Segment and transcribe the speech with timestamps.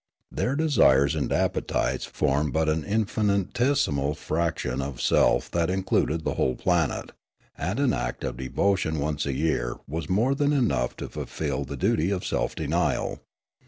[0.31, 6.23] Their de sires and appetites formed but an infinitesimal fraction of a self that included
[6.23, 7.11] the whole planet,
[7.55, 11.77] and an act of devotion once a year was more than enough to fulfil the
[11.77, 13.19] duty of self denial.